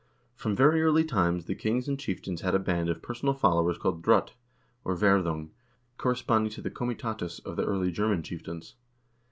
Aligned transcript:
From 0.33 0.55
very 0.55 0.81
early 0.81 1.03
times 1.03 1.45
the 1.45 1.53
kings 1.53 1.87
and 1.87 1.99
chieftains 1.99 2.41
had 2.41 2.55
a 2.55 2.59
band 2.59 2.89
of 2.89 3.03
personal 3.03 3.35
followers 3.35 3.77
called 3.77 4.01
droit, 4.01 4.33
or 4.83 4.95
verdung, 4.95 5.51
corresponding 5.99 6.49
to 6.53 6.61
the 6.63 6.71
comitatus 6.71 7.37
of 7.45 7.55
the 7.55 7.65
early 7.65 7.91
German 7.91 8.23
chieftains. 8.23 8.73